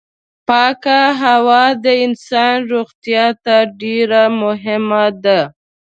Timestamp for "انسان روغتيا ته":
2.05-3.55